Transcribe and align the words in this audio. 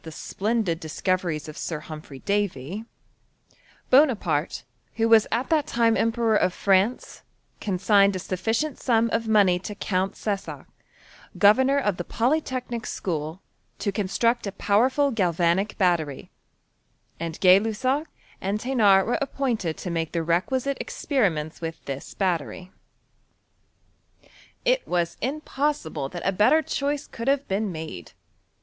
271 0.03 0.63
o£ 0.63 0.65
the 0.65 0.71
8|dendki 0.75 0.79
discoreries 0.79 1.47
of 1.47 1.55
Sir 1.55 1.81
Humphry 1.81 2.21
Darj, 2.21 2.87
Booa^Mutey 3.91 4.63
who 4.95 5.07
^as 5.09 5.27
at 5.31 5.51
that 5.51 5.67
time 5.67 5.95
Emperor 5.95 6.35
of 6.35 6.55
France, 6.55 7.21
consigned 7.59 8.15
a 8.15 8.17
sufficient 8.17 8.79
sum 8.79 9.11
of 9.13 9.27
money 9.27 9.59
to 9.59 9.75
Count 9.75 10.15
Cessac, 10.15 10.65
governor 11.37 11.77
of 11.77 11.97
the 11.97 12.03
Polytechnic 12.03 12.87
School, 12.87 13.43
to 13.77 13.91
construct 13.91 14.47
a 14.47 14.51
powerful 14.51 15.11
galvanic 15.11 15.77
battery; 15.77 16.31
and 17.19 17.39
Gay 17.39 17.59
Lussac 17.59 18.07
and 18.41 18.59
Thenard 18.59 19.05
were 19.05 19.19
appointed 19.21 19.77
to 19.77 19.91
make 19.91 20.13
the 20.13 20.23
requisite 20.23 20.79
ex* 20.81 21.05
periments 21.05 21.61
with 21.61 21.85
this 21.85 22.15
battery. 22.15 22.71
It 24.65 24.87
was 24.87 25.17
impossible 25.21 26.09
that 26.09 26.25
a 26.27 26.31
better 26.31 26.63
choice 26.63 27.05
could 27.05 27.27
have 27.27 27.47
been 27.47 27.71
made. 27.71 28.13